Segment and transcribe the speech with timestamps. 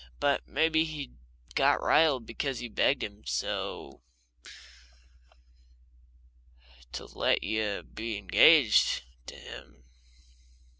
[0.19, 1.11] But maybe he
[1.53, 4.01] got riled because you begged him so
[6.93, 9.83] to let you be engaged to him.